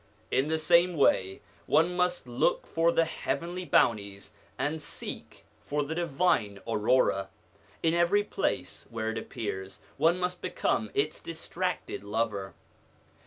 In 0.31 0.47
the 0.47 0.57
same 0.57 0.95
way, 0.95 1.41
one 1.67 1.95
must 1.95 2.27
look 2.27 2.65
for 2.65 2.91
the 2.91 3.05
heavenly 3.05 3.65
bounties, 3.65 4.33
and 4.57 4.81
seek 4.81 5.45
for 5.59 5.83
the 5.83 5.93
Divine 5.93 6.57
Aurora. 6.67 7.29
In 7.83 7.93
every 7.93 8.23
place 8.23 8.87
where 8.89 9.11
it 9.11 9.17
appears, 9.19 9.79
one 9.97 10.17
must 10.19 10.41
become 10.41 10.89
its 10.95 11.21
distracted 11.21 12.03
lover. 12.03 12.55